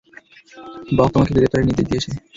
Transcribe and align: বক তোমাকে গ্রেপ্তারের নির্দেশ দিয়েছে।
বক 0.97 1.09
তোমাকে 1.13 1.31
গ্রেপ্তারের 1.35 1.67
নির্দেশ 1.67 1.85
দিয়েছে। 1.89 2.09